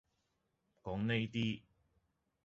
[0.81, 1.61] 講呢啲